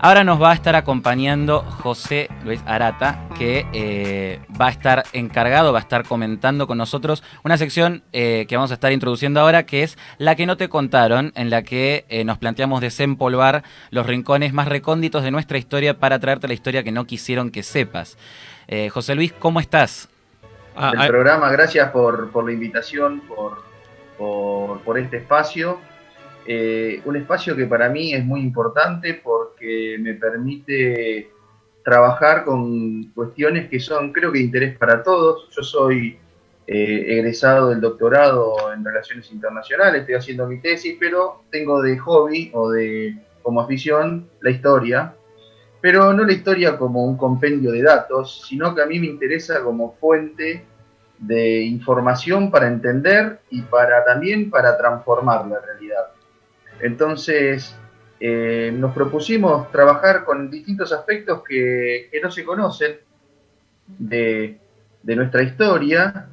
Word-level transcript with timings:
Ahora 0.00 0.22
nos 0.22 0.40
va 0.40 0.52
a 0.52 0.54
estar 0.54 0.76
acompañando 0.76 1.62
José 1.62 2.28
Luis 2.44 2.62
Arata, 2.66 3.26
que 3.36 3.66
eh, 3.72 4.38
va 4.58 4.68
a 4.68 4.70
estar 4.70 5.02
encargado, 5.12 5.72
va 5.72 5.80
a 5.80 5.82
estar 5.82 6.04
comentando 6.04 6.68
con 6.68 6.78
nosotros 6.78 7.24
una 7.42 7.58
sección 7.58 8.04
eh, 8.12 8.46
que 8.48 8.54
vamos 8.54 8.70
a 8.70 8.74
estar 8.74 8.92
introduciendo 8.92 9.40
ahora, 9.40 9.66
que 9.66 9.82
es 9.82 9.98
la 10.18 10.36
que 10.36 10.46
no 10.46 10.56
te 10.56 10.68
contaron, 10.68 11.32
en 11.34 11.50
la 11.50 11.62
que 11.62 12.04
eh, 12.10 12.22
nos 12.22 12.38
planteamos 12.38 12.80
desempolvar 12.80 13.64
los 13.90 14.06
rincones 14.06 14.52
más 14.52 14.68
recónditos 14.68 15.24
de 15.24 15.32
nuestra 15.32 15.58
historia 15.58 15.98
para 15.98 16.20
traerte 16.20 16.46
la 16.46 16.54
historia 16.54 16.84
que 16.84 16.92
no 16.92 17.04
quisieron 17.04 17.50
que 17.50 17.64
sepas. 17.64 18.16
José 18.92 19.14
Luis, 19.14 19.32
¿cómo 19.32 19.60
estás? 19.60 20.10
Ah, 20.76 20.92
el 20.94 21.08
programa, 21.08 21.50
gracias 21.50 21.90
por, 21.90 22.44
la 22.44 22.52
invitación, 22.52 23.20
por, 23.20 23.62
por, 24.18 24.80
por 24.82 24.98
este 24.98 25.16
espacio 25.16 25.80
eh, 26.50 27.02
un 27.04 27.14
espacio 27.14 27.54
que 27.54 27.66
para 27.66 27.90
mí 27.90 28.14
es 28.14 28.24
muy 28.24 28.40
importante 28.40 29.20
porque 29.22 29.47
me 29.60 30.14
permite 30.14 31.30
trabajar 31.84 32.44
con 32.44 33.04
cuestiones 33.14 33.68
que 33.68 33.80
son, 33.80 34.12
creo 34.12 34.30
que, 34.30 34.38
de 34.38 34.44
interés 34.44 34.78
para 34.78 35.02
todos. 35.02 35.48
Yo 35.56 35.62
soy 35.62 36.18
eh, 36.66 37.04
egresado 37.18 37.70
del 37.70 37.80
doctorado 37.80 38.72
en 38.74 38.84
Relaciones 38.84 39.32
Internacionales, 39.32 40.02
estoy 40.02 40.16
haciendo 40.16 40.46
mi 40.46 40.60
tesis, 40.60 40.96
pero 41.00 41.44
tengo 41.50 41.80
de 41.80 41.96
hobby 41.96 42.50
o 42.52 42.70
de 42.70 43.16
como 43.42 43.62
afición 43.62 44.28
la 44.42 44.50
historia, 44.50 45.14
pero 45.80 46.12
no 46.12 46.24
la 46.24 46.32
historia 46.34 46.76
como 46.76 47.06
un 47.06 47.16
compendio 47.16 47.72
de 47.72 47.82
datos, 47.82 48.44
sino 48.46 48.74
que 48.74 48.82
a 48.82 48.86
mí 48.86 49.00
me 49.00 49.06
interesa 49.06 49.62
como 49.62 49.94
fuente 49.94 50.62
de 51.18 51.62
información 51.62 52.50
para 52.50 52.68
entender 52.68 53.40
y 53.50 53.62
para 53.62 54.04
también 54.04 54.50
para 54.50 54.76
transformar 54.76 55.46
la 55.46 55.60
realidad. 55.60 56.08
Entonces, 56.80 57.74
eh, 58.20 58.72
nos 58.74 58.92
propusimos 58.92 59.70
trabajar 59.70 60.24
con 60.24 60.50
distintos 60.50 60.92
aspectos 60.92 61.42
que, 61.46 62.10
no 62.22 62.30
se 62.30 62.44
conocen 62.44 62.96
de, 63.86 64.58
nuestra 65.04 65.42
historia. 65.42 66.26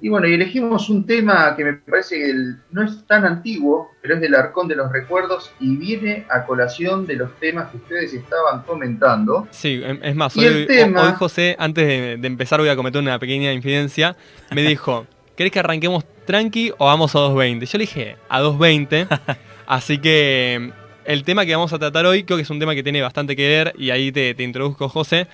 Y 0.00 0.08
bueno, 0.08 0.28
y 0.28 0.34
elegimos 0.34 0.90
un 0.90 1.06
tema 1.06 1.54
que 1.56 1.64
me 1.64 1.72
parece 1.74 2.18
que 2.18 2.34
no 2.70 2.82
es 2.82 3.06
tan 3.06 3.24
antiguo, 3.24 3.90
pero 4.02 4.14
es 4.14 4.20
del 4.20 4.34
arcón 4.34 4.68
de 4.68 4.76
los 4.76 4.92
recuerdos 4.92 5.52
y 5.58 5.76
viene 5.76 6.26
a 6.30 6.44
colación 6.44 7.06
de 7.06 7.16
los 7.16 7.34
temas 7.36 7.70
que 7.70 7.78
ustedes 7.78 8.12
estaban 8.12 8.62
comentando. 8.62 9.48
Sí, 9.50 9.80
em, 9.82 9.98
es 10.02 10.14
más, 10.14 10.36
hoy, 10.36 10.66
hoy, 10.68 11.12
José, 11.18 11.56
antes 11.58 11.86
de, 11.86 12.16
de, 12.18 12.26
empezar 12.26 12.60
voy 12.60 12.68
a 12.68 12.76
cometer 12.76 13.00
una 13.00 13.18
pequeña 13.18 13.52
infidencia, 13.52 14.16
me 14.54 14.62
dijo, 14.68 15.06
¿querés 15.34 15.50
que 15.50 15.60
arranquemos 15.60 16.04
tranqui 16.26 16.72
o 16.76 16.84
vamos 16.86 17.14
a 17.14 17.20
2.20? 17.20 17.64
Yo 17.64 17.78
le 17.78 17.82
dije, 17.82 18.16
a 18.28 18.42
2.20. 18.42 19.36
Así 19.66 19.98
que 19.98 20.72
el 21.06 21.24
tema 21.24 21.46
que 21.46 21.54
vamos 21.54 21.72
a 21.72 21.78
tratar 21.78 22.06
hoy 22.06 22.24
creo 22.24 22.36
que 22.36 22.42
es 22.42 22.50
un 22.50 22.58
tema 22.58 22.74
que 22.74 22.82
tiene 22.82 23.02
bastante 23.02 23.36
que 23.36 23.48
ver, 23.48 23.74
y 23.78 23.90
ahí 23.90 24.12
te, 24.12 24.34
introduzco, 24.38 24.88
José, 24.88 25.26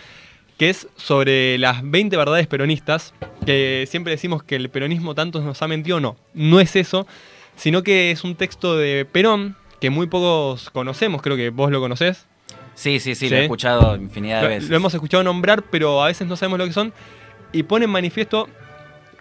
que 0.59 0.71
es 0.71 0.89
sobre 0.97 1.59
las 1.59 1.89
20 1.89 2.17
verdades 2.17 2.47
peronistas, 2.47 3.15
que 3.47 3.87
siempre 3.89 4.13
decimos 4.13 4.43
que 4.43 4.57
el 4.57 4.69
peronismo 4.71 5.15
tanto 5.15 5.41
nos 5.41 5.61
ha 5.63 5.69
mentido, 5.69 6.01
no, 6.01 6.17
no 6.35 6.61
es 6.61 6.77
eso, 6.77 7.07
sino 7.57 7.83
que 7.83 8.11
es 8.11 8.25
un 8.25 8.37
texto 8.37 8.77
de 8.77 9.05
Perón 9.05 9.57
que 9.81 9.91
muy 9.91 10.07
pocos 10.07 10.71
conocemos, 10.71 11.23
creo 11.23 11.37
que 11.37 11.51
vos 11.51 11.71
lo 11.71 11.81
conocés. 11.81 12.27
Sí, 12.75 13.01
sí, 13.01 13.15
sí, 13.15 13.29
lo 13.29 13.37
he 13.37 13.43
escuchado 13.43 13.97
infinidad 13.97 14.43
de 14.43 14.49
veces. 14.49 14.71
Lo 14.71 14.77
hemos 14.77 14.95
escuchado 14.95 15.23
nombrar, 15.23 15.65
pero 15.71 16.03
a 16.03 16.07
veces 16.07 16.27
no 16.27 16.37
sabemos 16.37 16.59
lo 16.59 16.67
que 16.67 16.73
son, 16.73 16.93
y 17.53 17.65
pone 17.65 17.85
en 17.87 17.91
manifiesto 17.91 18.49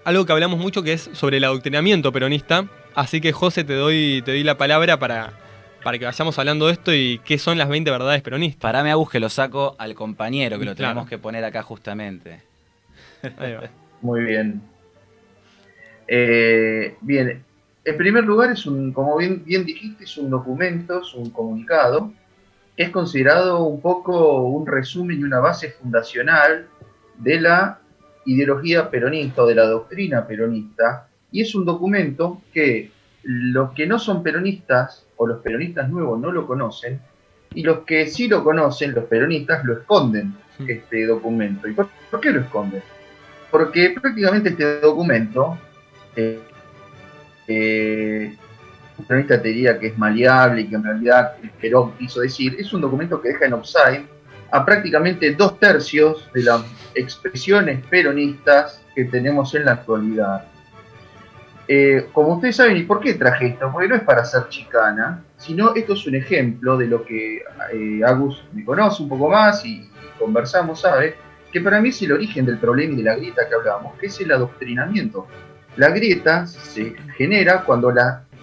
algo 0.04 0.26
que 0.26 0.32
hablamos 0.32 0.60
mucho 0.60 0.84
que 0.84 0.94
es 0.94 1.10
sobre 1.14 1.38
el 1.38 1.44
adoctrinamiento 1.44 2.12
peronista, 2.12 2.68
Así 2.96 3.22
que 3.22 3.32
José, 3.32 3.64
te 3.64 3.74
doy, 3.74 4.22
te 4.26 4.32
doy 4.32 4.44
la 4.44 4.58
palabra 4.58 5.00
para, 5.00 5.34
para 5.84 5.98
que 5.98 6.06
vayamos 6.06 6.38
hablando 6.38 6.68
de 6.68 6.74
esto 6.74 6.94
y 6.94 7.20
qué 7.26 7.38
son 7.38 7.58
las 7.58 7.70
20 7.70 7.90
verdades 7.92 8.22
peronistas. 8.22 8.62
Parame, 8.62 8.92
Agus, 8.92 9.10
que 9.10 9.20
lo 9.20 9.30
saco 9.30 9.76
al 9.78 9.96
compañero, 9.96 10.60
que 10.60 10.66
lo 10.66 10.76
tenemos 10.76 11.08
que 11.08 11.18
poner 11.18 11.44
acá 11.44 11.64
justamente. 11.64 12.42
Muy 14.02 14.24
bien. 14.24 14.62
Eh, 16.08 16.96
bien, 17.02 17.44
en 17.84 17.98
primer 17.98 18.24
lugar, 18.26 18.52
es 18.52 18.66
un, 18.66 18.92
como 18.92 19.18
bien, 19.18 19.44
bien 19.46 19.66
dijiste, 19.66 20.04
es 20.04 20.18
un 20.18 20.30
documento, 20.30 21.02
es 21.02 21.14
un 21.14 21.30
comunicado, 21.30 22.12
que 22.76 22.84
es 22.84 22.90
considerado 22.90 23.64
un 23.64 23.82
poco 23.82 24.44
un 24.44 24.68
resumen 24.68 25.20
y 25.20 25.24
una 25.24 25.40
base 25.40 25.72
fundacional 25.72 26.68
de 27.18 27.42
la 27.42 27.80
ideología 28.26 28.90
peronista 28.90 29.44
o 29.44 29.48
de 29.48 29.56
la 29.56 29.66
doctrina 29.66 30.28
peronista, 30.28 31.08
y 31.32 31.42
es 31.42 31.56
un 31.56 31.66
documento 31.66 32.42
que 32.54 32.92
los 33.24 33.72
que 33.72 33.86
no 33.86 34.00
son 34.00 34.24
peronistas 34.24 35.06
o 35.18 35.28
los 35.28 35.42
peronistas 35.42 35.90
nuevos 35.90 36.20
no 36.20 36.32
lo 36.32 36.48
conocen 36.48 37.00
y 37.54 37.64
los 37.64 37.80
que 37.80 38.08
sí 38.08 38.28
lo 38.28 38.44
conocen, 38.44 38.94
los 38.94 39.06
peronistas, 39.06 39.64
lo 39.66 39.74
esconden, 39.74 40.34
este 40.68 41.06
documento. 41.06 41.68
¿Y 41.68 41.74
por, 41.74 41.90
qué 42.22 42.32
lo 42.32 42.42
esconden? 42.42 42.82
Porque 43.50 43.96
prácticamente 44.00 44.50
este 44.50 44.80
documento, 44.80 45.58
eh, 46.16 46.40
eh, 47.48 48.38
un 48.98 49.06
peronista 49.06 49.42
te 49.42 49.50
diría 49.50 49.78
que 49.78 49.88
es 49.88 49.98
maleable 49.98 50.62
y 50.62 50.68
que 50.68 50.76
en 50.76 50.84
realidad 50.84 51.34
Perón 51.60 51.94
quiso 51.98 52.22
decir, 52.22 52.56
es 52.58 52.72
un 52.72 52.82
documento 52.82 53.22
que 53.22 53.30
deja 53.30 53.46
en 53.46 53.54
offside 53.54 54.06
a 54.52 54.66
prácticamente 54.66 55.34
dos 55.34 55.60
tercios 55.60 56.30
de 56.34 56.44
las 56.44 56.64
expresiones 56.94 57.86
peronistas 57.88 58.82
que 58.96 59.06
tenemos 59.06 59.56
en 59.56 59.66
la 59.66 59.74
actualidad. 59.74 60.46
Eh, 61.74 62.10
como 62.12 62.34
ustedes 62.34 62.58
saben, 62.58 62.76
¿y 62.76 62.84
por 62.84 63.00
qué 63.00 63.14
traje 63.14 63.48
esto? 63.48 63.72
Porque 63.72 63.88
no 63.88 63.96
es 63.96 64.02
para 64.02 64.24
hacer 64.24 64.50
chicana, 64.50 65.24
sino 65.38 65.74
esto 65.74 65.94
es 65.94 66.06
un 66.06 66.16
ejemplo 66.16 66.76
de 66.76 66.86
lo 66.86 67.06
que 67.06 67.46
eh, 67.72 68.02
Agus 68.06 68.44
me 68.52 68.66
conoce 68.66 69.02
un 69.02 69.08
poco 69.08 69.30
más 69.30 69.66
y, 69.66 69.90
conversamos, 70.20 70.82
sabe, 70.82 71.16
que 71.50 71.62
para 71.62 71.80
mí 71.80 71.88
es 71.88 72.02
el 72.02 72.12
origen 72.12 72.46
del 72.46 72.58
problema 72.58 72.92
y 72.92 72.98
de 72.98 73.04
la 73.04 73.16
grieta 73.16 73.48
que 73.48 73.56
hablábamos, 73.56 73.98
que 73.98 74.08
es 74.08 74.20
el 74.20 74.34
adoctrinamiento. 74.34 75.28
La 75.78 75.92
grieta 75.92 76.46
se 76.46 76.94
genera 77.16 77.64
cuando 77.64 77.94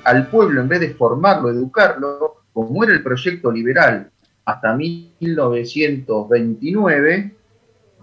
al 0.04 0.26
pueblo, 0.28 0.62
en 0.62 0.68
vez 0.68 0.80
de 0.80 0.94
formarlo, 0.94 1.50
educarlo, 1.50 2.44
como 2.54 2.82
era 2.82 2.94
el 2.94 3.02
proyecto 3.02 3.52
liberal 3.52 4.10
hasta 4.46 4.74
1929, 4.74 7.34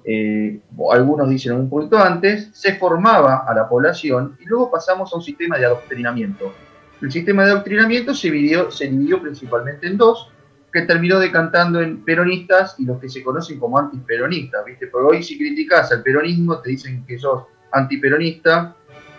eh, 0.08 0.60
algunos 0.92 1.28
dicen 1.30 1.54
un 1.54 1.70
punto 1.70 1.98
antes, 1.98 2.50
se 2.54 2.76
formaba 2.76 3.44
a 3.48 3.54
la 3.56 3.68
población 3.68 4.38
y 4.40 4.46
luego 4.46 4.70
pasamos 4.70 5.12
a 5.12 5.18
un 5.18 5.24
sistema 5.24 5.58
de 5.58 5.66
adoctrinamiento. 5.66 6.54
El 7.02 7.12
sistema 7.12 7.44
de 7.44 7.52
adoctrinamiento 7.52 8.14
se 8.14 8.30
dividió, 8.30 8.70
se 8.70 8.88
dividió 8.88 9.22
principalmente 9.22 9.88
en 9.88 9.98
dos, 9.98 10.32
que 10.72 10.82
terminó 10.82 11.20
decantando 11.20 11.82
en 11.82 12.04
peronistas 12.04 12.76
y 12.78 12.86
los 12.86 13.00
que 13.00 13.10
se 13.10 13.24
conocen 13.24 13.60
como 13.60 13.80
antiperonistas, 13.80 14.66
¿viste? 14.66 14.88
Porque 14.88 15.18
hoy 15.18 15.24
si 15.24 15.38
criticas 15.38 15.92
al 15.92 16.04
peronismo 16.04 16.60
te 16.60 16.72
dicen 16.72 17.06
que 17.06 17.18
sos 17.18 17.44
antiperonista 17.72 18.76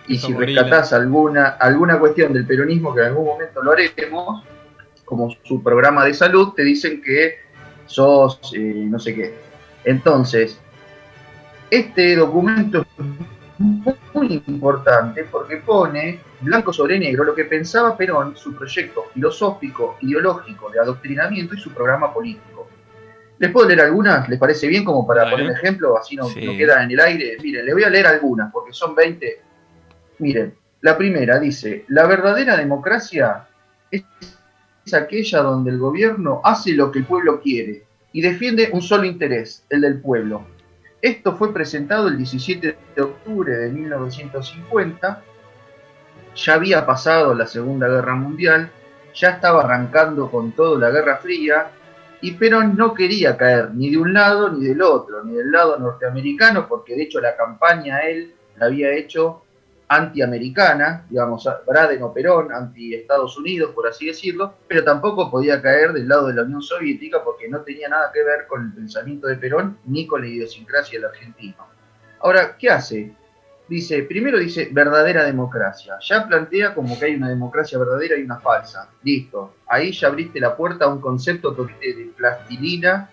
y 0.07 0.17
si 0.17 0.33
rescatás 0.33 0.93
alguna, 0.93 1.47
alguna 1.59 1.99
cuestión 1.99 2.31
del 2.31 2.45
peronismo 2.45 2.93
que 2.93 3.01
en 3.01 3.07
algún 3.07 3.25
momento 3.25 3.61
lo 3.61 3.71
haremos, 3.71 4.43
como 5.03 5.35
su 5.43 5.61
programa 5.63 6.05
de 6.05 6.13
salud, 6.13 6.53
te 6.53 6.63
dicen 6.63 7.01
que 7.01 7.39
sos 7.87 8.39
eh, 8.53 8.85
no 8.87 8.99
sé 8.99 9.15
qué. 9.15 9.33
Entonces, 9.83 10.59
este 11.69 12.15
documento 12.15 12.85
es 13.59 13.95
muy 14.13 14.43
importante 14.47 15.25
porque 15.25 15.57
pone 15.57 16.19
blanco 16.41 16.71
sobre 16.71 16.99
negro 16.99 17.23
lo 17.23 17.35
que 17.35 17.45
pensaba 17.45 17.97
Perón, 17.97 18.35
su 18.37 18.55
proyecto 18.55 19.05
filosófico, 19.13 19.97
ideológico, 20.01 20.69
de 20.69 20.79
adoctrinamiento 20.79 21.55
y 21.55 21.59
su 21.59 21.71
programa 21.71 22.13
político. 22.13 22.67
¿Les 23.39 23.51
puedo 23.51 23.67
leer 23.67 23.81
algunas? 23.81 24.27
¿Les 24.29 24.39
parece 24.39 24.67
bien 24.67 24.83
como 24.83 25.05
para 25.05 25.29
poner 25.29 25.47
un 25.47 25.51
ejemplo? 25.51 25.97
Así 25.97 26.15
no, 26.15 26.23
no 26.27 26.57
queda 26.57 26.83
en 26.83 26.91
el 26.91 26.99
aire. 26.99 27.37
Miren, 27.41 27.65
les 27.65 27.73
voy 27.73 27.83
a 27.83 27.89
leer 27.89 28.07
algunas 28.07 28.51
porque 28.51 28.73
son 28.73 28.95
20. 28.95 29.41
Miren, 30.19 30.55
la 30.81 30.97
primera 30.97 31.39
dice, 31.39 31.85
la 31.89 32.07
verdadera 32.07 32.57
democracia 32.57 33.47
es 33.91 34.93
aquella 34.93 35.41
donde 35.41 35.71
el 35.71 35.77
gobierno 35.77 36.41
hace 36.43 36.73
lo 36.73 36.91
que 36.91 36.99
el 36.99 37.05
pueblo 37.05 37.41
quiere 37.41 37.83
y 38.13 38.21
defiende 38.21 38.69
un 38.71 38.81
solo 38.81 39.05
interés, 39.05 39.65
el 39.69 39.81
del 39.81 39.99
pueblo 39.99 40.56
esto 41.07 41.35
fue 41.35 41.53
presentado 41.53 42.07
el 42.07 42.17
17 42.17 42.77
de 42.95 43.01
octubre 43.01 43.55
de 43.55 43.69
1950. 43.69 45.23
Ya 46.35 46.53
había 46.53 46.85
pasado 46.85 47.33
la 47.33 47.47
Segunda 47.47 47.87
Guerra 47.87 48.15
Mundial, 48.15 48.69
ya 49.15 49.29
estaba 49.31 49.63
arrancando 49.63 50.29
con 50.29 50.51
todo 50.51 50.77
la 50.77 50.91
Guerra 50.91 51.17
Fría, 51.17 51.71
y 52.21 52.31
Perón 52.31 52.75
no 52.75 52.93
quería 52.93 53.37
caer 53.37 53.73
ni 53.73 53.91
de 53.91 53.97
un 53.97 54.13
lado 54.13 54.49
ni 54.49 54.65
del 54.65 54.81
otro, 54.81 55.23
ni 55.23 55.33
del 55.33 55.51
lado 55.51 55.77
norteamericano, 55.77 56.67
porque 56.67 56.95
de 56.95 57.03
hecho 57.03 57.19
la 57.21 57.35
campaña 57.35 57.99
él 57.99 58.33
la 58.57 58.65
había 58.67 58.91
hecho 58.91 59.43
antiamericana, 59.89 61.05
digamos, 61.09 61.47
Braden 61.65 62.03
o 62.03 62.13
Perón, 62.13 62.53
anti-Estados 62.53 63.37
Unidos, 63.37 63.71
por 63.73 63.87
así 63.87 64.07
decirlo, 64.07 64.55
pero 64.67 64.83
tampoco 64.83 65.31
podía 65.31 65.61
caer 65.61 65.93
del 65.93 66.07
lado 66.07 66.27
de 66.27 66.33
la 66.33 66.43
Unión 66.43 66.61
Soviética 66.61 67.23
porque 67.23 67.47
no 67.47 67.61
tenía 67.61 67.87
nada 67.87 68.11
que 68.13 68.23
ver 68.23 68.47
con 68.47 68.65
el 68.65 68.73
pensamiento 68.73 69.27
de 69.27 69.37
Perón 69.37 69.77
ni 69.85 70.05
con 70.05 70.21
la 70.21 70.27
idiosincrasia 70.27 70.99
del 70.99 71.09
argentino. 71.09 71.67
Ahora, 72.19 72.57
¿qué 72.57 72.69
hace? 72.69 73.15
dice, 73.67 74.03
primero 74.03 74.39
dice 74.39 74.69
verdadera 74.71 75.25
democracia. 75.25 75.97
Ya 76.01 76.27
plantea 76.27 76.73
como 76.73 76.97
que 76.97 77.05
hay 77.05 77.15
una 77.15 77.29
democracia 77.29 77.77
verdadera 77.77 78.17
y 78.17 78.23
una 78.23 78.39
falsa. 78.39 78.89
Listo. 79.03 79.55
Ahí 79.67 79.91
ya 79.91 80.07
abriste 80.07 80.39
la 80.39 80.55
puerta 80.55 80.85
a 80.85 80.87
un 80.89 81.01
concepto 81.01 81.51
de 81.51 82.11
plastilina 82.15 83.09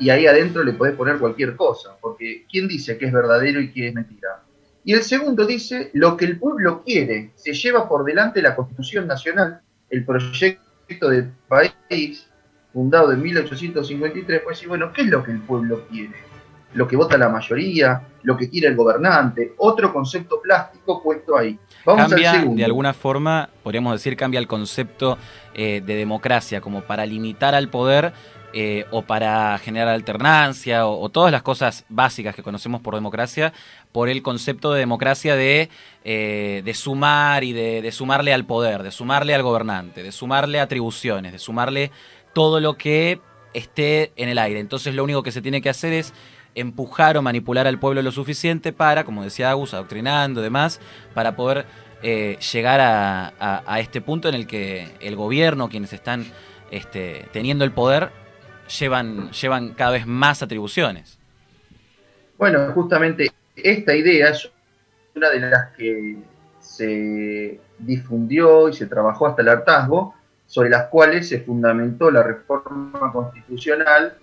y 0.00 0.10
ahí 0.10 0.26
adentro 0.26 0.62
le 0.62 0.72
podés 0.72 0.94
poner 0.94 1.18
cualquier 1.18 1.56
cosa. 1.56 1.96
Porque 2.00 2.44
¿quién 2.50 2.68
dice 2.68 2.96
que 2.98 3.06
es 3.06 3.12
verdadero 3.12 3.60
y 3.60 3.70
quién 3.70 3.88
es 3.88 3.94
mentira? 3.94 4.42
Y 4.84 4.94
el 4.94 5.02
segundo 5.02 5.44
dice, 5.44 5.90
lo 5.92 6.16
que 6.16 6.24
el 6.24 6.38
pueblo 6.38 6.82
quiere, 6.84 7.32
se 7.34 7.52
lleva 7.52 7.88
por 7.88 8.04
delante 8.04 8.40
la 8.40 8.56
Constitución 8.56 9.06
Nacional, 9.06 9.60
el 9.90 10.04
proyecto 10.04 11.08
de 11.08 11.28
país 11.48 12.26
fundado 12.72 13.12
en 13.12 13.22
1853, 13.22 14.42
pues 14.44 14.58
sí, 14.58 14.66
bueno, 14.66 14.92
¿qué 14.92 15.02
es 15.02 15.08
lo 15.08 15.22
que 15.22 15.32
el 15.32 15.40
pueblo 15.40 15.86
quiere? 15.88 16.28
lo 16.74 16.86
que 16.86 16.96
vota 16.96 17.16
la 17.16 17.28
mayoría, 17.28 18.02
lo 18.22 18.36
que 18.36 18.48
quiere 18.50 18.68
el 18.68 18.76
gobernante, 18.76 19.54
otro 19.58 19.92
concepto 19.92 20.40
plástico 20.40 21.02
puesto 21.02 21.36
ahí. 21.36 21.58
Vamos 21.84 22.08
cambia, 22.08 22.32
al 22.32 22.54
de 22.54 22.64
alguna 22.64 22.92
forma, 22.92 23.48
podríamos 23.62 23.94
decir, 23.94 24.16
cambia 24.16 24.38
el 24.38 24.46
concepto 24.46 25.16
eh, 25.54 25.82
de 25.84 25.94
democracia, 25.94 26.60
como 26.60 26.82
para 26.82 27.06
limitar 27.06 27.54
al 27.54 27.68
poder 27.68 28.12
eh, 28.52 28.86
o 28.90 29.02
para 29.02 29.58
generar 29.58 29.88
alternancia 29.88 30.86
o, 30.86 31.08
todas 31.10 31.30
las 31.30 31.42
cosas 31.42 31.84
básicas 31.88 32.34
que 32.34 32.42
conocemos 32.42 32.80
por 32.80 32.94
democracia, 32.94 33.52
por 33.92 34.08
el 34.08 34.22
concepto 34.22 34.72
de 34.72 34.80
democracia 34.80 35.36
de, 35.36 35.68
eh, 36.04 36.62
de 36.64 36.74
sumar 36.74 37.44
y 37.44 37.52
de, 37.52 37.82
de, 37.82 37.92
sumarle 37.92 38.32
al 38.32 38.46
poder, 38.46 38.82
de 38.82 38.90
sumarle 38.90 39.34
al 39.34 39.42
gobernante, 39.42 40.02
de 40.02 40.12
sumarle 40.12 40.60
atribuciones, 40.60 41.32
de 41.32 41.38
sumarle 41.38 41.90
todo 42.32 42.60
lo 42.60 42.76
que 42.78 43.20
esté 43.52 44.12
en 44.16 44.28
el 44.28 44.38
aire. 44.38 44.60
Entonces 44.60 44.94
lo 44.94 45.04
único 45.04 45.22
que 45.22 45.32
se 45.32 45.42
tiene 45.42 45.60
que 45.60 45.68
hacer 45.68 45.92
es 45.92 46.14
empujar 46.54 47.16
o 47.16 47.22
manipular 47.22 47.66
al 47.66 47.78
pueblo 47.78 48.02
lo 48.02 48.12
suficiente 48.12 48.72
para, 48.72 49.04
como 49.04 49.22
decía 49.22 49.50
Agus, 49.50 49.74
adoctrinando 49.74 50.40
y 50.40 50.44
demás, 50.44 50.80
para 51.14 51.36
poder 51.36 51.66
eh, 52.02 52.38
llegar 52.52 52.80
a, 52.80 53.80
este 53.80 54.00
punto 54.00 54.28
en 54.28 54.34
el 54.34 54.46
que 54.46 54.88
el 55.00 55.16
gobierno, 55.16 55.68
quienes 55.68 55.92
están 55.92 56.26
este, 56.70 57.26
teniendo 57.32 57.64
el 57.64 57.72
poder, 57.72 58.10
llevan, 58.68 59.30
llevan 59.30 59.74
cada 59.74 59.92
vez 59.92 60.06
más 60.06 60.42
atribuciones. 60.42 61.18
Bueno, 62.36 62.72
justamente 62.72 63.30
esta 63.56 63.94
idea 63.94 64.30
es 64.30 64.50
una 65.14 65.30
de 65.30 65.40
las 65.40 65.72
que 65.76 66.16
se 66.60 67.60
difundió 67.78 68.68
y 68.68 68.74
se 68.74 68.86
trabajó 68.86 69.26
hasta 69.26 69.42
el 69.42 69.48
hartazgo, 69.48 70.14
sobre 70.46 70.70
las 70.70 70.86
cuales 70.86 71.28
se 71.28 71.40
fundamentó 71.40 72.10
la 72.10 72.22
reforma 72.22 73.12
constitucional 73.12 74.16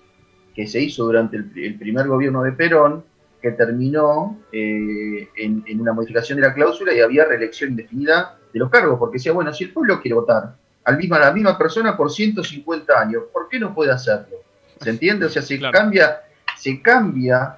que 0.56 0.66
se 0.66 0.82
hizo 0.82 1.04
durante 1.04 1.38
el, 1.38 1.78
primer 1.78 2.08
gobierno 2.08 2.42
de 2.42 2.54
Perón, 2.54 3.04
que 3.42 3.52
terminó 3.52 4.40
eh, 4.52 5.28
en, 5.36 5.64
una 5.80 5.94
modificación 5.94 6.40
de 6.40 6.48
la 6.48 6.54
cláusula 6.54 6.94
y 6.94 7.02
había 7.02 7.26
reelección 7.26 7.72
indefinida 7.72 8.38
de 8.54 8.60
los 8.60 8.70
cargos, 8.70 8.98
porque 8.98 9.18
decía, 9.18 9.34
bueno, 9.34 9.54
si 9.54 9.66
el 9.66 9.74
pueblo 9.74 10.02
quiere 10.02 10.16
votar 10.16 10.56
al 10.86 10.98
misma, 10.98 11.18
a 11.18 11.20
la 11.20 11.32
misma 11.32 11.58
persona 11.58 11.98
por 11.98 12.12
150 12.12 13.00
años, 13.00 13.24
¿por 13.34 13.50
qué 13.50 13.60
no 13.60 13.74
puede 13.74 13.92
hacerlo? 13.92 14.38
¿Se 14.80 14.90
entiende? 14.90 15.26
O 15.26 15.30
sea, 15.30 15.42
se 15.42 15.60
cambia, 15.60 16.22
se 16.58 16.82
cambia 16.82 17.58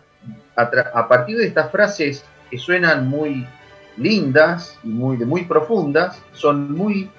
a, 0.56 1.08
partir 1.08 1.38
de 1.38 1.48
estas 1.48 1.72
frases 1.72 2.24
que 2.50 2.58
suenan 2.58 3.08
muy 3.08 3.46
lindas 3.98 4.78
y 4.84 4.88
muy, 4.88 5.18
muy 5.18 5.44
profundas, 5.44 6.22
son 6.34 6.72
muy 6.74 7.10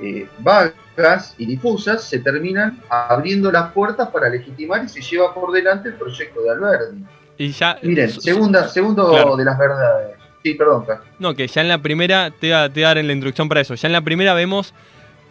eh, 0.00 0.28
vagas 0.40 1.34
y 1.38 1.46
difusas, 1.46 2.04
se 2.04 2.18
terminan 2.18 2.80
abriendo 2.88 3.50
las 3.50 3.72
puertas 3.72 4.08
para 4.08 4.28
legitimar 4.28 4.84
y 4.84 4.88
se 4.88 5.00
lleva 5.00 5.32
por 5.32 5.52
delante 5.52 5.88
el 5.88 5.94
proyecto 5.94 6.42
de 6.42 6.50
Alberti. 6.50 7.04
Y 7.38 7.50
ya, 7.52 7.78
Miren, 7.82 8.10
segunda, 8.10 8.68
segundo 8.68 9.36
de 9.36 9.44
las 9.44 9.58
verdades. 9.58 10.16
Sí, 10.42 10.54
perdón. 10.54 10.84
No, 11.18 11.34
que 11.34 11.46
ya 11.46 11.62
en 11.62 11.68
la 11.68 11.78
primera, 11.78 12.30
te 12.30 12.48
voy, 12.48 12.52
a, 12.52 12.68
dar 12.68 12.98
en 12.98 13.06
la 13.06 13.12
introducción 13.14 13.48
para 13.48 13.62
eso, 13.62 13.74
ya 13.74 13.86
en 13.88 13.92
la 13.92 14.02
primera 14.02 14.34
vemos 14.34 14.74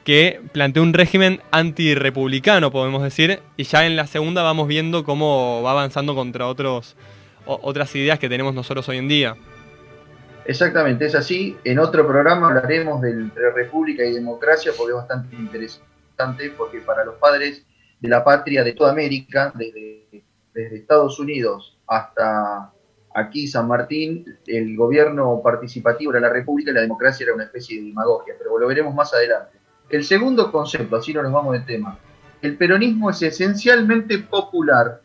que 0.04 0.42
plantea 0.52 0.84
un 0.84 0.94
régimen 0.94 1.42
antirepublicano, 1.52 2.72
podemos 2.72 3.04
decir, 3.04 3.40
y 3.58 3.64
ya 3.64 3.86
en 3.86 3.96
la 3.96 4.08
segunda 4.08 4.44
vamos 4.44 4.68
viendo 4.68 5.04
cómo 5.04 5.62
va 5.64 5.72
avanzando 5.72 6.14
contra 6.16 6.48
otros, 6.48 6.96
otras 7.46 7.96
ideas 7.96 8.20
que 8.20 8.30
tenemos 8.30 8.54
nosotros 8.54 8.88
hoy 8.90 8.98
en 8.98 9.08
día. 9.08 9.36
Exactamente, 10.46 11.06
es 11.06 11.16
así. 11.16 11.58
En 11.64 11.80
otro 11.80 12.06
programa 12.06 12.48
hablaremos 12.48 13.02
de 13.02 13.12
entre 13.12 13.52
república 13.52 14.04
y 14.04 14.14
democracia 14.14 14.74
porque 14.78 14.92
es 14.92 14.98
bastante 14.98 15.36
interesante, 15.36 16.52
porque 16.58 16.82
para 16.82 17.06
los 17.06 17.16
padres 17.16 17.66
de 18.00 18.10
la 18.10 18.24
patria 18.24 18.64
de 18.64 18.74
toda 18.74 18.92
América, 18.92 19.54
desde 19.56 20.24
Estados 20.54 21.18
Unidos 21.20 21.78
hasta 21.88 22.74
aquí 23.16 23.48
San 23.48 23.70
Martín, 23.70 24.38
el 24.46 24.76
gobierno 24.76 25.40
participativo 25.42 26.12
era 26.12 26.20
la 26.20 26.30
república 26.30 26.72
y 26.72 26.74
la 26.74 26.82
democracia 26.82 27.24
era 27.24 27.36
una 27.36 27.46
especie 27.46 27.80
de 27.80 27.88
demagogia, 27.88 28.34
pero 28.38 28.58
lo 28.58 28.68
veremos 28.68 28.94
más 28.94 29.14
adelante. 29.14 29.62
El 29.94 30.04
segundo 30.04 30.51
concepto, 30.51 30.95
así 30.95 31.13
no 31.13 31.22
nos 31.22 31.31
vamos 31.31 31.54
de 31.54 31.60
tema, 31.60 32.00
el 32.42 32.57
peronismo 32.57 33.12
es 33.12 33.22
esencialmente 33.22 34.18
popular, 34.18 35.01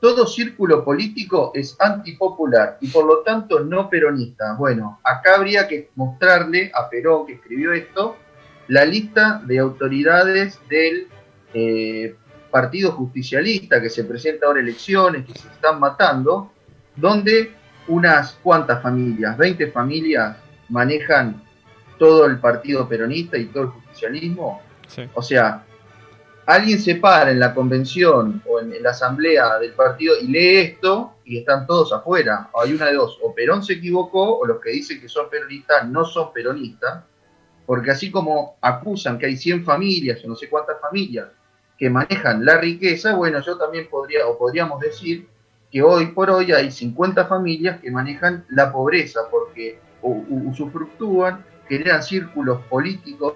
todo 0.00 0.26
círculo 0.26 0.82
político 0.82 1.52
es 1.54 1.76
antipopular 1.78 2.78
y 2.80 2.88
por 2.88 3.04
lo 3.04 3.18
tanto 3.18 3.60
no 3.60 3.90
peronista. 3.90 4.54
Bueno, 4.54 4.98
acá 5.04 5.34
habría 5.36 5.68
que 5.68 5.90
mostrarle 5.96 6.72
a 6.74 6.88
Perón, 6.88 7.26
que 7.26 7.34
escribió 7.34 7.74
esto, 7.74 8.16
la 8.68 8.86
lista 8.86 9.42
de 9.44 9.58
autoridades 9.58 10.58
del 10.70 11.06
eh, 11.52 12.16
Partido 12.50 12.92
Justicialista 12.92 13.82
que 13.82 13.90
se 13.90 14.04
presenta 14.04 14.46
ahora 14.46 14.60
elecciones, 14.60 15.26
que 15.26 15.38
se 15.38 15.48
están 15.48 15.78
matando, 15.78 16.50
donde 16.96 17.52
unas 17.88 18.32
cuantas 18.42 18.82
familias, 18.82 19.36
20 19.36 19.70
familias, 19.70 20.38
manejan 20.70 21.43
todo 21.98 22.26
el 22.26 22.38
partido 22.38 22.88
peronista 22.88 23.36
y 23.36 23.46
todo 23.46 23.64
el 23.64 23.68
justicialismo. 23.70 24.62
O 25.14 25.22
sea, 25.22 25.64
alguien 26.46 26.78
se 26.78 26.96
para 26.96 27.30
en 27.30 27.40
la 27.40 27.54
convención 27.54 28.42
o 28.46 28.60
en, 28.60 28.82
la 28.82 28.90
asamblea 28.90 29.58
del 29.58 29.72
partido 29.72 30.14
y 30.20 30.26
lee 30.26 30.56
esto 30.56 31.14
y 31.24 31.38
están 31.38 31.66
todos 31.66 31.92
afuera. 31.92 32.50
Hay 32.62 32.72
una 32.72 32.86
de 32.86 32.94
dos, 32.94 33.18
o 33.22 33.34
Perón 33.34 33.64
se 33.64 33.74
equivocó 33.74 34.38
o 34.38 34.46
los 34.46 34.60
que 34.60 34.70
dicen 34.70 35.00
que 35.00 35.08
son 35.08 35.30
peronistas 35.30 35.88
no 35.88 36.04
son 36.04 36.32
peronistas, 36.32 37.04
porque 37.66 37.90
así 37.90 38.10
como 38.10 38.56
acusan 38.60 39.18
que 39.18 39.26
hay 39.26 39.36
100 39.36 39.64
familias 39.64 40.22
o 40.24 40.28
no 40.28 40.36
sé 40.36 40.48
cuántas 40.48 40.80
familias 40.80 41.28
que 41.78 41.90
manejan 41.90 42.44
la 42.44 42.58
riqueza, 42.58 43.14
bueno, 43.14 43.40
yo 43.40 43.56
también 43.56 43.88
podría 43.88 44.26
o 44.26 44.38
podríamos 44.38 44.80
decir 44.80 45.26
que 45.72 45.82
hoy 45.82 46.06
por 46.06 46.30
hoy 46.30 46.52
hay 46.52 46.70
50 46.70 47.24
familias 47.26 47.80
que 47.80 47.90
manejan 47.90 48.44
la 48.50 48.70
pobreza 48.70 49.22
porque 49.30 49.80
usufructúan, 50.02 51.44
crean 51.68 52.02
círculos 52.02 52.62
políticos 52.66 53.34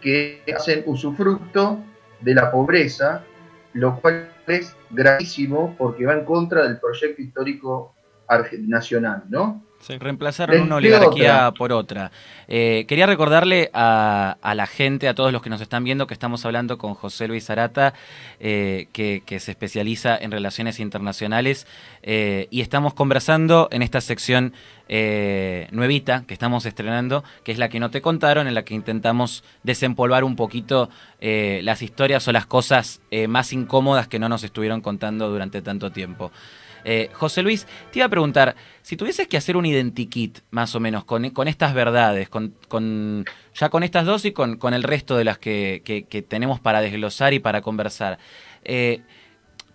que 0.00 0.42
hacen 0.54 0.82
usufructo 0.86 1.82
de 2.20 2.34
la 2.34 2.50
pobreza, 2.50 3.24
lo 3.72 4.00
cual 4.00 4.30
es 4.46 4.76
gravísimo 4.90 5.74
porque 5.78 6.06
va 6.06 6.14
en 6.14 6.24
contra 6.24 6.64
del 6.64 6.78
proyecto 6.78 7.22
histórico 7.22 7.93
nacional, 8.66 9.24
¿no? 9.28 9.62
reemplazaron 9.98 10.62
una 10.62 10.76
oligarquía 10.76 11.52
por 11.56 11.72
otra. 11.72 12.10
Eh, 12.48 12.84
quería 12.88 13.06
recordarle 13.06 13.70
a, 13.72 14.36
la 14.54 14.66
gente, 14.66 15.08
a 15.08 15.14
todos 15.14 15.32
los 15.32 15.42
que 15.42 15.50
nos 15.50 15.60
están 15.60 15.84
viendo, 15.84 16.06
que 16.06 16.14
estamos 16.14 16.44
hablando 16.44 16.78
con 16.78 16.94
José 16.94 17.28
Luis 17.28 17.50
Arata, 17.50 17.94
eh, 18.40 18.88
que, 18.92 19.22
se 19.38 19.50
especializa 19.50 20.16
en 20.16 20.30
relaciones 20.30 20.80
internacionales, 20.80 21.66
eh, 22.02 22.48
y 22.50 22.60
estamos 22.60 22.94
conversando 22.94 23.68
en 23.70 23.82
esta 23.82 24.00
sección 24.00 24.52
nuevita 24.86 26.24
que 26.26 26.34
estamos 26.34 26.66
estrenando, 26.66 27.24
que 27.42 27.52
es 27.52 27.58
la 27.58 27.70
que 27.70 27.80
no 27.80 27.90
te 27.90 28.02
contaron, 28.02 28.46
en 28.46 28.54
la 28.54 28.64
que 28.64 28.74
intentamos 28.74 29.42
desempolvar 29.62 30.24
un 30.24 30.36
poquito 30.36 30.90
las 31.20 31.80
historias 31.80 32.28
o 32.28 32.32
las 32.32 32.44
cosas 32.44 33.00
más 33.26 33.54
incómodas 33.54 34.08
que 34.08 34.18
no 34.18 34.28
nos 34.28 34.44
estuvieron 34.44 34.82
contando 34.82 35.30
durante 35.30 35.62
tanto 35.62 35.90
tiempo. 35.90 36.30
Eh, 36.84 37.08
José 37.12 37.42
Luis, 37.42 37.66
te 37.90 37.98
iba 37.98 38.06
a 38.06 38.10
preguntar, 38.10 38.54
si 38.82 38.96
tuvieses 38.96 39.26
que 39.26 39.38
hacer 39.38 39.56
un 39.56 39.64
identikit, 39.64 40.40
más 40.50 40.74
o 40.74 40.80
menos, 40.80 41.04
con, 41.04 41.24
estas 41.24 41.74
verdades, 41.74 42.28
con, 42.28 42.54
ya 43.54 43.70
con 43.70 43.82
estas 43.82 44.04
dos 44.04 44.24
y 44.26 44.32
con, 44.32 44.58
el 44.74 44.82
resto 44.82 45.16
de 45.16 45.24
las 45.24 45.38
que, 45.38 46.26
tenemos 46.28 46.60
para 46.60 46.82
desglosar 46.82 47.32
y 47.32 47.38
para 47.38 47.62
conversar, 47.62 48.18
eh, 48.64 49.00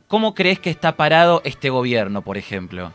¿cómo 0.07 0.35
crees 0.35 0.59
que 0.59 0.69
está 0.69 0.95
parado 0.95 1.41
este 1.43 1.69
gobierno, 1.69 2.21
por 2.21 2.37
ejemplo? 2.37 2.93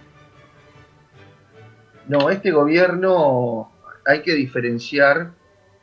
No, 2.07 2.31
este 2.31 2.53
gobierno 2.53 3.73
hay 4.07 4.23
que 4.23 4.35
diferenciar 4.35 5.33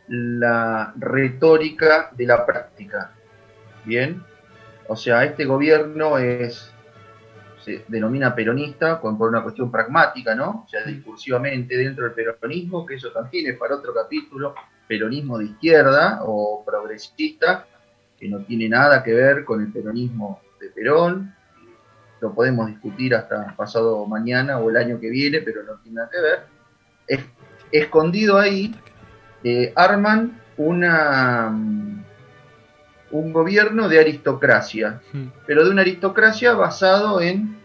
la 0.08 0.94
retórica 0.98 2.12
de 2.16 2.26
la 2.26 2.46
práctica. 2.46 3.12
Bien, 3.84 4.24
o 4.88 4.96
sea, 4.96 5.24
este 5.24 5.46
gobierno 5.46 6.18
es 6.18 6.72
se 7.64 7.86
denomina 7.88 8.34
peronista 8.34 9.00
por 9.00 9.30
una 9.30 9.44
cuestión 9.44 9.72
pragmática, 9.72 10.36
¿no? 10.36 10.64
O 10.66 10.70
sea, 10.70 10.84
discursivamente 10.84 11.78
dentro 11.78 12.06
del 12.06 12.14
peronismo, 12.14 12.86
que 12.86 12.96
eso 12.96 13.12
también 13.12 13.52
es 13.52 13.58
para 13.58 13.76
otro 13.76 13.94
capítulo, 13.94 14.56
peronismo 14.88 15.38
de 15.38 15.46
izquierda 15.46 16.22
o 16.24 16.64
progresista, 16.66 17.66
que 18.20 18.28
no 18.28 18.40
tiene 18.40 18.68
nada 18.70 19.04
que 19.04 19.14
ver 19.14 19.46
con 19.46 19.62
el 19.62 19.72
peronismo 19.72 20.42
de 20.60 20.70
Perón, 20.70 21.34
lo 22.22 22.34
podemos 22.34 22.68
discutir 22.68 23.16
hasta 23.16 23.56
pasado 23.56 24.06
mañana 24.06 24.60
o 24.60 24.70
el 24.70 24.78
año 24.78 25.00
que 25.00 25.10
viene, 25.10 25.40
pero 25.40 25.64
no 25.64 25.76
tiene 25.82 25.96
nada 25.96 26.10
que 26.10 26.22
ver. 26.22 27.22
escondido 27.72 28.38
ahí, 28.38 28.76
eh, 29.44 29.72
arman 29.76 30.40
una, 30.58 31.50
mm, 31.50 32.01
un 33.12 33.34
gobierno 33.34 33.90
de 33.90 34.00
aristocracia, 34.00 35.02
hmm. 35.14 35.26
pero 35.46 35.64
de 35.66 35.72
una 35.72 35.82
aristocracia 35.82 36.54
basado 36.54 37.22
en 37.22 37.58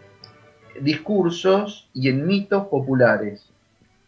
discursos 0.79 1.89
y 1.93 2.09
en 2.09 2.25
mitos 2.25 2.67
populares. 2.67 3.49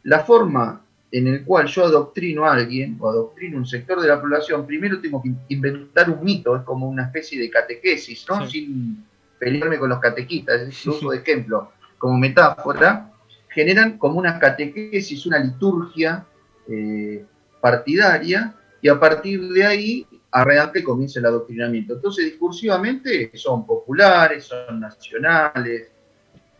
La 0.04 0.20
forma 0.20 0.82
en 1.12 1.28
el 1.28 1.44
cual 1.44 1.68
yo 1.68 1.86
adoctrino 1.86 2.46
a 2.46 2.54
alguien 2.54 2.98
o 3.00 3.10
adoctrino 3.10 3.58
un 3.58 3.66
sector 3.66 4.00
de 4.00 4.08
la 4.08 4.22
población, 4.22 4.66
primero 4.68 5.00
tengo 5.02 5.22
que 5.22 5.32
inventar 5.48 6.10
un 6.10 6.24
mito, 6.24 6.56
es 6.56 6.64
como 6.64 6.88
una 6.88 7.06
especie 7.06 7.40
de 7.40 7.50
catequesis, 7.50 8.26
¿no? 8.30 8.48
Sin 8.48 9.04
pelearme 9.40 9.80
con 9.80 9.90
los 9.90 10.00
catequistas, 10.00 10.62
es 10.62 10.86
el 10.86 10.92
uso 10.92 11.10
de 11.10 11.18
ejemplo 11.18 11.72
como 11.98 12.18
metáfora, 12.18 13.12
generan 13.50 13.98
como 13.98 14.20
una 14.20 14.38
catequesis, 14.38 15.26
una 15.26 15.40
liturgia 15.40 16.26
eh, 16.68 17.26
partidaria, 17.60 18.54
y 18.82 18.88
a 18.88 19.00
partir 19.00 19.50
de 19.50 19.66
ahí 19.66 20.08
arranca 20.32 20.80
y 20.80 20.84
comienza 20.84 21.20
el 21.20 21.26
adoctrinamiento. 21.26 21.94
Entonces, 21.94 22.26
discursivamente 22.26 23.32
son 23.36 23.66
populares, 23.66 24.46
son 24.46 24.80
nacionales, 24.80 25.90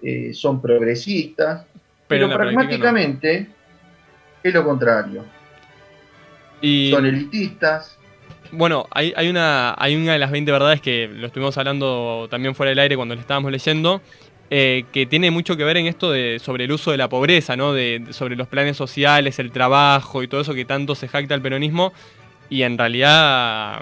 eh, 0.02 0.34
son 0.34 0.62
progresistas, 0.62 1.66
pero, 2.08 2.30
pragmáticamente 2.30 3.50
es 4.44 4.54
lo 4.54 4.64
contrario. 4.64 5.24
Y... 6.62 6.92
Son 6.92 7.06
elitistas. 7.06 7.98
Bueno, 8.52 8.88
hay, 8.90 9.14
hay, 9.16 9.30
una, 9.30 9.76
hay 9.78 9.96
una 9.96 10.14
de 10.14 10.20
las 10.20 10.32
20 10.32 10.52
verdades 10.52 10.82
que 10.82 11.08
lo 11.08 11.28
estuvimos 11.28 11.56
hablando 11.58 12.28
también 12.32 12.56
fuera 12.56 12.70
del 12.72 12.80
aire 12.80 12.96
cuando 12.96 13.14
le 13.14 13.22
estábamos 13.22 13.52
leyendo, 13.52 14.02
eh, 14.50 14.86
que 14.92 15.06
tiene 15.06 15.30
mucho 15.30 15.56
que 15.56 15.64
ver 15.64 15.78
en 15.78 15.86
esto 15.86 16.12
de, 16.12 16.40
sobre 16.40 16.64
el 16.64 16.72
uso 16.72 16.90
de 16.90 16.98
la 16.98 17.08
pobreza, 17.08 17.56
¿no? 17.56 17.74
De, 17.74 18.04
sobre 18.10 18.36
los 18.36 18.48
planes 18.48 18.76
sociales, 18.76 19.38
el 19.38 19.52
trabajo 19.52 20.24
y 20.24 20.28
todo 20.28 20.42
eso 20.42 20.56
que 20.56 20.66
tanto 20.66 20.96
se 20.96 21.08
jacta 21.08 21.36
el 21.36 21.42
peronismo. 21.42 21.94
Y 22.50 22.64
en 22.64 22.78
realidad, 22.78 23.82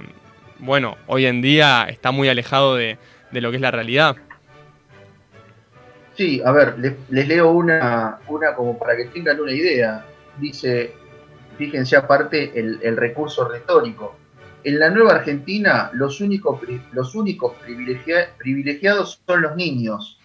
bueno, 0.59 0.97
hoy 1.07 1.25
en 1.25 1.41
día 1.41 1.85
está 1.89 2.11
muy 2.11 2.29
alejado 2.29 2.75
de, 2.75 2.97
lo 3.31 3.49
que 3.49 3.57
es 3.57 3.61
la 3.61 3.71
realidad. 3.71 4.15
Sí, 6.15 6.41
a 6.43 6.51
ver, 6.51 6.75
les, 6.79 7.27
leo 7.27 7.51
una, 7.51 8.19
una 8.27 8.53
como 8.55 8.77
para 8.77 8.97
que 8.97 9.05
tengan 9.05 9.39
una 9.39 9.51
idea. 9.51 10.05
Dice, 10.37 10.93
fíjense 11.57 11.95
aparte 11.95 12.59
el, 12.59 12.79
el 12.81 12.97
recurso 12.97 13.47
retórico. 13.47 14.17
En 14.63 14.79
la 14.79 14.89
nueva 14.89 15.15
Argentina 15.15 15.91
los 15.93 16.19
únicos, 16.19 16.59
los 16.91 17.15
únicos 17.15 17.53
privilegiados 18.37 19.21
son 19.25 19.41
los 19.43 19.55
niños 19.55 20.17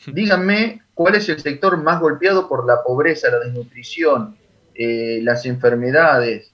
Díganme 0.06 0.82
cuál 0.94 1.14
es 1.16 1.28
el 1.28 1.40
sector 1.40 1.76
más 1.82 2.00
golpeado 2.00 2.48
por 2.48 2.66
la 2.66 2.82
pobreza, 2.82 3.30
la 3.30 3.40
desnutrición, 3.40 4.36
eh, 4.74 5.20
las 5.22 5.46
enfermedades 5.46 6.52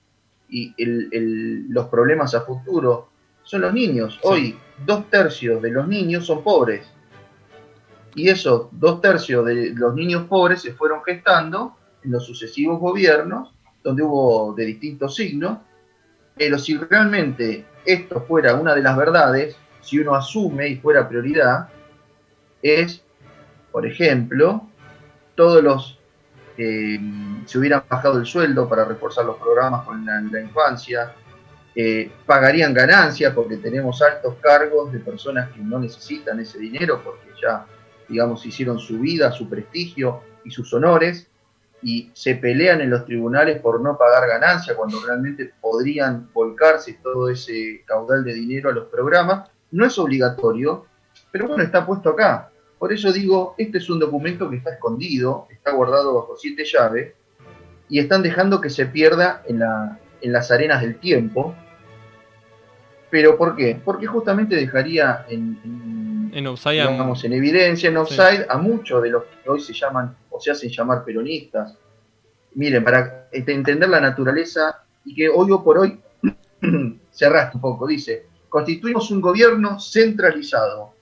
y 0.48 0.74
los 0.78 1.86
problemas 1.86 2.34
a 2.34 2.42
futuro. 2.42 3.08
Son 3.42 3.60
los 3.60 3.72
niños. 3.72 4.18
Hoy, 4.22 4.56
dos 4.84 5.08
tercios 5.08 5.62
de 5.62 5.70
los 5.70 5.86
niños 5.86 6.26
son 6.26 6.42
pobres. 6.42 6.86
Y 8.14 8.28
esos 8.28 8.68
dos 8.72 9.00
tercios 9.00 9.44
de 9.44 9.72
los 9.74 9.94
niños 9.94 10.24
pobres 10.28 10.62
se 10.62 10.72
fueron 10.72 11.02
gestando 11.04 11.76
en 12.02 12.12
los 12.12 12.24
sucesivos 12.24 12.80
gobiernos, 12.80 13.52
donde 13.82 14.02
hubo 14.02 14.54
de 14.54 14.64
distintos 14.64 15.14
signos. 15.14 15.58
Pero 16.36 16.58
si 16.58 16.76
realmente 16.76 17.64
esto 17.84 18.20
fuera 18.22 18.54
una 18.54 18.74
de 18.74 18.82
las 18.82 18.96
verdades, 18.96 19.56
si 19.80 19.98
uno 19.98 20.14
asume 20.14 20.68
y 20.68 20.76
fuera 20.76 21.08
prioridad, 21.08 21.68
es 22.62 23.02
por 23.76 23.84
ejemplo, 23.84 24.62
todos 25.34 25.62
los 25.62 25.95
que 26.56 26.98
se 27.44 27.58
hubieran 27.58 27.84
bajado 27.88 28.18
el 28.18 28.26
sueldo 28.26 28.68
para 28.68 28.84
reforzar 28.84 29.24
los 29.24 29.36
programas 29.36 29.84
con 29.84 30.04
la, 30.04 30.40
infancia, 30.40 31.12
eh, 31.74 32.10
pagarían 32.24 32.72
ganancias 32.72 33.34
porque 33.34 33.58
tenemos 33.58 34.00
altos 34.00 34.36
cargos 34.40 34.92
de 34.92 35.00
personas 35.00 35.50
que 35.50 35.60
no 35.60 35.78
necesitan 35.78 36.40
ese 36.40 36.58
dinero 36.58 37.02
porque 37.04 37.28
ya, 37.40 37.66
digamos, 38.08 38.44
hicieron 38.46 38.78
su 38.78 38.98
vida, 38.98 39.30
su 39.32 39.48
prestigio 39.48 40.22
y 40.44 40.50
sus 40.50 40.72
honores 40.72 41.28
y 41.82 42.10
se 42.14 42.36
pelean 42.36 42.80
en 42.80 42.90
los 42.90 43.04
tribunales 43.04 43.60
por 43.60 43.80
no 43.80 43.98
pagar 43.98 44.26
ganancias 44.26 44.76
cuando 44.76 44.98
realmente 45.04 45.52
podrían 45.60 46.28
volcarse 46.32 46.98
todo 47.02 47.28
ese 47.28 47.82
caudal 47.86 48.24
de 48.24 48.34
dinero 48.34 48.70
a 48.70 48.72
los 48.72 48.86
programas. 48.86 49.50
No 49.70 49.84
es 49.84 49.98
obligatorio, 49.98 50.86
pero 51.30 51.48
bueno, 51.48 51.62
está 51.62 51.84
puesto 51.84 52.10
acá. 52.10 52.50
Por 52.78 52.92
eso 52.92 53.12
digo, 53.12 53.54
este 53.56 53.78
es 53.78 53.88
un 53.88 53.98
documento 53.98 54.50
que 54.50 54.56
está 54.56 54.74
escondido, 54.74 55.46
está 55.50 55.72
guardado 55.72 56.14
bajo 56.14 56.36
siete 56.36 56.64
llaves, 56.64 57.14
y 57.88 57.98
están 57.98 58.22
dejando 58.22 58.60
que 58.60 58.70
se 58.70 58.86
pierda 58.86 59.42
en, 59.46 59.60
las 60.32 60.50
arenas 60.50 60.82
del 60.82 60.98
tiempo. 60.98 61.54
¿Pero 63.10 63.38
por 63.38 63.56
qué? 63.56 63.80
Porque 63.82 64.06
justamente 64.06 64.56
dejaría 64.56 65.24
en, 65.28 65.58
en, 66.34 66.46
en 67.24 67.32
evidencia, 67.32 67.88
en 67.88 67.96
offside, 67.96 68.46
a 68.48 68.58
muchos 68.58 69.02
de 69.02 69.10
los 69.10 69.24
que 69.24 69.48
hoy 69.48 69.60
se 69.60 69.72
llaman 69.72 70.16
o 70.28 70.40
se 70.40 70.50
hacen 70.50 70.70
llamar 70.70 71.04
peronistas. 71.04 71.78
Miren, 72.54 72.82
para 72.82 73.28
entender 73.32 73.88
la 73.88 74.00
naturaleza 74.00 74.82
y 75.04 75.14
que 75.14 75.28
hoy 75.28 75.50
o 75.52 75.62
por 75.62 75.78
hoy 75.78 76.00
se 77.10 77.26
arrastra 77.26 77.52
un 77.54 77.60
poco, 77.60 77.86
dice, 77.86 78.26
constituimos 78.48 79.10
un 79.10 79.20
gobierno 79.20 79.78
centralizado 79.78 80.95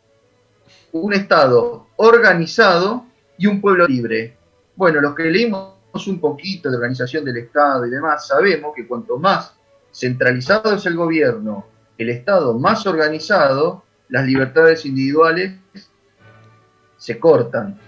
un 1.01 1.13
Estado 1.13 1.89
organizado 1.97 3.07
y 3.37 3.49
un 3.49 3.61
pueblo 3.61 3.87
libre. 3.87 4.37
Bueno, 4.77 5.01
los 5.01 5.15
que 5.15 5.25
leímos 5.25 5.75
un 6.07 6.21
poquito 6.21 6.71
de 6.71 6.77
organización 6.77 7.25
del 7.25 7.37
Estado 7.39 7.85
y 7.87 7.91
demás, 7.91 8.29
sabemos 8.29 8.73
que 8.75 8.87
cuanto 8.87 9.19
más 9.19 9.55
centralizado 9.93 10.75
es 10.75 10.87
el 10.87 10.97
gobierno, 10.97 11.67
el 11.99 12.11
Estado 12.11 12.57
más 12.59 12.87
organizado, 12.87 13.83
las 14.09 14.25
libertades 14.25 14.87
individuales 14.87 15.59
se 16.97 17.19
cortan. 17.19 17.81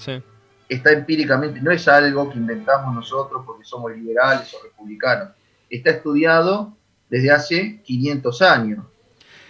Está 0.69 0.91
empíricamente, 0.91 1.61
no 1.61 1.71
es 1.71 1.87
algo 1.87 2.29
que 2.29 2.39
inventamos 2.39 2.93
nosotros 2.93 3.45
porque 3.47 3.65
somos 3.65 3.93
liberales 3.93 4.53
o 4.55 4.65
republicanos. 4.65 5.29
Está 5.71 5.91
estudiado 5.91 6.77
desde 7.09 7.31
hace 7.31 7.83
500 7.83 8.43
años. 8.43 8.85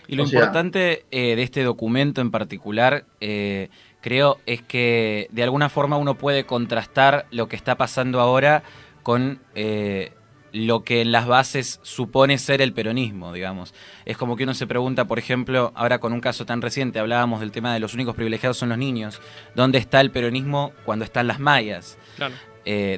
Y 0.08 0.16
lo 0.16 0.24
importante 0.24 1.04
eh, 1.10 1.36
de 1.36 1.42
este 1.42 1.62
documento 1.62 2.20
en 2.20 2.30
particular, 2.30 3.04
eh, 3.20 3.68
creo, 4.00 4.38
es 4.46 4.62
que 4.62 5.28
de 5.30 5.42
alguna 5.42 5.68
forma 5.68 5.96
uno 5.96 6.16
puede 6.16 6.44
contrastar 6.44 7.26
lo 7.30 7.48
que 7.48 7.56
está 7.56 7.76
pasando 7.76 8.20
ahora 8.20 8.62
con 9.02 9.40
eh, 9.54 10.12
lo 10.52 10.84
que 10.84 11.00
en 11.00 11.12
las 11.12 11.26
bases 11.26 11.80
supone 11.82 12.38
ser 12.38 12.62
el 12.62 12.72
peronismo, 12.72 13.32
digamos. 13.32 13.74
Es 14.04 14.16
como 14.16 14.36
que 14.36 14.44
uno 14.44 14.54
se 14.54 14.66
pregunta, 14.66 15.06
por 15.06 15.18
ejemplo, 15.18 15.72
ahora 15.74 15.98
con 15.98 16.12
un 16.12 16.20
caso 16.20 16.46
tan 16.46 16.62
reciente, 16.62 16.98
hablábamos 16.98 17.40
del 17.40 17.50
tema 17.50 17.74
de 17.74 17.80
los 17.80 17.94
únicos 17.94 18.14
privilegiados 18.14 18.56
son 18.56 18.68
los 18.68 18.78
niños. 18.78 19.20
¿Dónde 19.54 19.78
está 19.78 20.00
el 20.00 20.10
peronismo 20.10 20.72
cuando 20.84 21.04
están 21.04 21.26
las 21.26 21.40
mayas? 21.40 21.98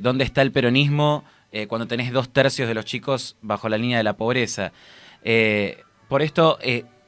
¿Dónde 0.00 0.24
está 0.24 0.42
el 0.42 0.52
peronismo 0.52 1.24
cuando 1.66 1.86
tenés 1.86 2.12
dos 2.12 2.30
tercios 2.30 2.68
de 2.68 2.74
los 2.74 2.84
chicos 2.84 3.36
bajo 3.42 3.68
la 3.68 3.76
línea 3.76 3.98
de 3.98 4.04
la 4.04 4.16
pobreza? 4.16 4.72
por 6.08 6.22
esto 6.22 6.58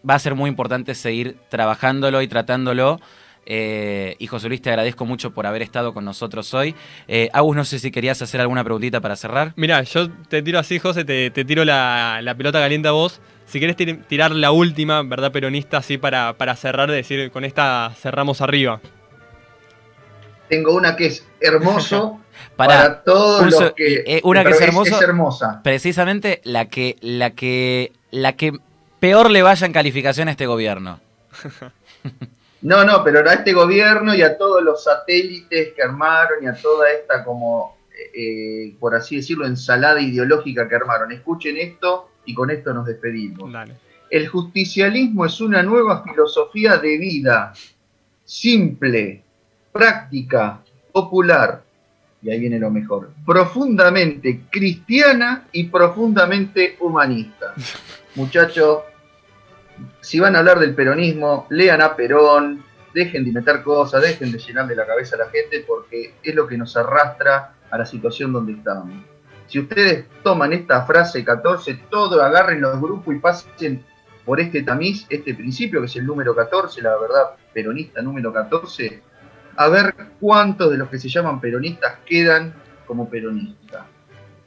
va 0.09 0.15
a 0.15 0.19
ser 0.19 0.35
muy 0.35 0.49
importante 0.49 0.95
seguir 0.95 1.37
trabajándolo 1.49 2.23
y 2.23 2.29
tratándolo. 2.29 3.01
Eh, 3.47 4.17
y 4.19 4.27
José 4.27 4.49
Luis, 4.49 4.63
te 4.63 4.71
agradezco 4.71 5.07
mucho 5.07 5.33
por 5.33 5.47
haber 5.47 5.63
estado 5.63 5.93
con 5.93 6.05
nosotros 6.05 6.53
hoy. 6.55 6.75
Eh, 7.09 7.31
Agus, 7.33 7.57
no 7.57 7.65
sé 7.65 7.79
si 7.79 7.91
querías 7.91 8.21
hacer 8.23 8.41
alguna 8.41 8.63
preguntita 8.63 9.01
para 9.01 9.17
cerrar. 9.17 9.53
Mira, 9.57 9.83
yo 9.83 10.11
te 10.29 10.43
tiro 10.43 10.59
así, 10.59 10.79
José, 10.79 11.05
te, 11.05 11.31
tiro 11.31 11.65
la, 11.65 12.35
pelota 12.37 12.61
caliente 12.61 12.89
a 12.89 12.93
vos. 12.93 13.21
Si 13.47 13.59
querés 13.59 13.77
tirar 14.07 14.31
la 14.31 14.53
última, 14.53 15.03
¿verdad, 15.03 15.33
peronista, 15.33 15.79
así 15.79 15.99
para, 15.99 16.35
para 16.35 16.55
cerrar, 16.55 16.91
decir, 16.91 17.33
con 17.33 17.45
esta 17.45 17.93
cerramos 17.99 18.41
arriba. 18.41 18.81
Tengo 20.49 20.75
una 20.75 20.95
que 20.95 21.07
es 21.07 21.27
hermoso 21.41 22.21
para, 22.57 23.03
todos 23.03 23.51
los 23.51 23.73
que... 23.73 24.05
Eh, 24.07 24.21
una 24.23 24.45
que 24.45 24.51
es, 24.51 24.61
es 24.61 25.03
hermosa. 25.03 25.61
Precisamente 25.65 26.41
la 26.45 26.67
que, 26.67 26.97
la 27.01 27.31
que, 27.31 27.93
la 28.13 28.35
que 28.35 28.53
peor 29.01 29.31
le 29.31 29.43
vaya 29.43 29.67
en 29.67 29.73
calificación 29.73 30.29
a 30.29 30.33
este 30.33 30.47
gobierno. 30.47 31.01
No, 32.63 32.85
no, 32.85 33.03
pero 33.03 33.27
a 33.29 33.33
este 33.33 33.55
gobierno 33.55 34.15
y 34.15 34.21
a 34.21 34.37
todos 34.37 34.63
los 34.63 34.85
satélites 34.85 35.73
que 35.73 35.83
armaron 35.83 36.45
y 36.45 36.47
a 36.47 36.55
toda 36.55 36.91
esta 36.91 37.25
como, 37.25 37.79
eh, 37.91 38.11
eh, 38.15 38.77
por 38.79 38.95
así 38.95 39.17
decirlo, 39.17 39.47
ensalada 39.47 39.99
ideológica 39.99 40.69
que 40.69 40.75
armaron. 40.75 41.11
Escuchen 41.11 41.57
esto 41.57 42.11
y 42.27 42.35
con 42.35 42.51
esto 42.51 42.75
nos 42.75 42.85
despedimos. 42.85 43.51
El 44.11 44.29
justicialismo 44.29 45.25
es 45.25 45.41
una 45.41 45.63
nueva 45.63 46.03
filosofía 46.03 46.77
de 46.77 46.99
vida, 46.99 47.55
simple, 48.25 49.23
práctica, 49.73 50.61
popular, 50.93 51.63
y 52.23 52.31
ahí 52.31 52.41
viene 52.41 52.59
lo 52.59 52.71
mejor, 52.71 53.13
profundamente 53.25 54.43
cristiana 54.51 55.47
y 55.53 55.65
profundamente 55.65 56.77
humanista. 56.81 57.55
Muchachos, 58.17 58.81
si 60.01 60.21
van 60.21 60.37
a 60.37 60.41
hablar 60.41 60.59
del 60.59 60.75
peronismo, 60.75 61.47
lean 61.51 61.83
a 61.83 61.97
Perón, 61.97 62.65
dejen 62.95 63.23
de 63.23 63.29
inventar 63.29 63.63
cosas, 63.63 64.03
dejen 64.03 64.33
de 64.33 64.39
llenarle 64.39 64.75
la 64.75 64.87
cabeza 64.87 65.17
a 65.17 65.21
la 65.21 65.31
gente, 65.31 65.65
porque 65.67 66.15
es 66.23 66.35
lo 66.35 66.47
que 66.47 66.57
nos 66.57 66.77
arrastra 66.77 67.55
a 67.71 67.79
la 67.79 67.87
situación 67.87 68.33
donde 68.33 68.53
estamos. 68.53 68.95
Si 69.47 69.59
ustedes 69.59 70.07
toman 70.23 70.53
esta 70.53 70.83
frase 70.87 71.25
14, 71.25 71.81
todo 71.91 72.23
agarren 72.23 72.61
los 72.61 72.81
grupos 72.81 73.15
y 73.15 73.19
pasen 73.19 73.85
por 74.25 74.41
este 74.41 74.63
tamiz, 74.63 75.07
este 75.09 75.35
principio 75.35 75.81
que 75.81 75.87
es 75.87 75.97
el 75.97 76.07
número 76.07 76.35
14, 76.35 76.83
la 76.83 76.97
verdad 76.97 77.31
peronista 77.53 78.01
número 78.01 78.33
14, 78.33 79.03
a 79.57 79.69
ver 79.69 79.95
cuántos 80.21 80.71
de 80.71 80.79
los 80.79 80.89
que 80.89 80.99
se 80.99 81.09
llaman 81.09 81.41
peronistas 81.41 81.99
quedan 82.07 82.55
como 82.87 83.09
peronistas. 83.09 83.83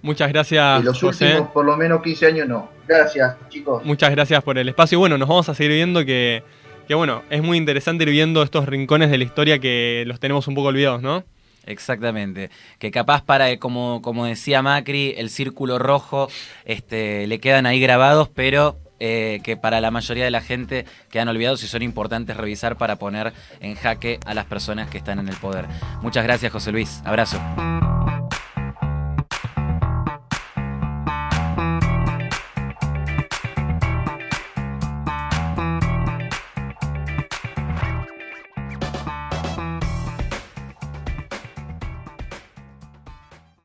Muchas 0.04 0.30
gracias. 0.34 0.80
En 0.80 0.86
los 0.86 1.02
últimos 1.02 1.48
por 1.50 1.66
lo 1.66 1.78
menos 1.78 2.04
15 2.04 2.28
años 2.28 2.48
no. 2.48 2.70
Gracias, 2.88 3.36
chicos. 3.50 3.84
Muchas 3.86 4.12
gracias 4.12 4.44
por 4.44 4.58
el 4.58 4.68
espacio. 4.68 4.98
Y 4.98 5.00
bueno, 5.00 5.18
nos 5.18 5.30
vamos 5.30 5.48
a 5.48 5.56
seguir 5.56 5.72
viendo 5.72 6.06
que, 6.06 6.44
que, 6.88 6.94
bueno, 6.94 7.24
es 7.30 7.42
muy 7.42 7.58
interesante 7.58 8.04
ir 8.04 8.10
viendo 8.10 8.44
estos 8.44 8.68
rincones 8.68 9.10
de 9.10 9.18
la 9.18 9.24
historia 9.24 9.60
que 9.60 10.04
los 10.06 10.20
tenemos 10.20 10.48
un 10.50 10.56
poco 10.56 10.68
olvidados, 10.68 11.02
¿no? 11.02 11.24
Exactamente. 11.66 12.50
Que 12.80 12.92
capaz 12.92 13.24
para, 13.24 13.58
como, 13.58 14.02
como 14.02 14.26
decía 14.26 14.62
Macri, 14.62 15.16
el 15.18 15.30
círculo 15.30 15.80
rojo 15.80 16.28
este, 16.66 17.26
le 17.26 17.40
quedan 17.40 17.66
ahí 17.66 17.80
grabados, 17.80 18.28
pero 18.28 18.78
eh, 19.00 19.40
que 19.42 19.56
para 19.56 19.80
la 19.80 19.90
mayoría 19.90 20.26
de 20.26 20.32
la 20.32 20.42
gente 20.42 20.86
quedan 21.10 21.30
olvidados 21.30 21.64
y 21.64 21.68
son 21.68 21.82
importantes 21.82 22.36
revisar 22.36 22.78
para 22.78 22.98
poner 22.98 23.32
en 23.62 23.76
jaque 23.76 24.20
a 24.26 24.34
las 24.34 24.46
personas 24.46 24.90
que 24.90 24.98
están 24.98 25.20
en 25.20 25.30
el 25.30 25.36
poder. 25.38 25.66
Muchas 26.02 26.26
gracias, 26.26 26.52
José 26.52 26.74
Luis. 26.74 27.02
Abrazo. 27.06 27.40